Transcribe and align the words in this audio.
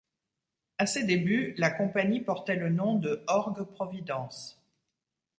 À 0.79 0.87
ses 0.87 1.03
débuts, 1.03 1.53
la 1.59 1.69
Compagnie 1.69 2.21
portait 2.21 2.55
le 2.55 2.71
nom 2.71 2.95
de 2.95 3.23
Orgue 3.27 3.61
Providence. 3.61 4.59